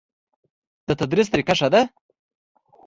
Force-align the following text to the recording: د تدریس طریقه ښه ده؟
د 0.87 0.89
تدریس 0.99 1.27
طریقه 1.33 1.53
ښه 1.59 1.67
ده؟ 1.73 1.81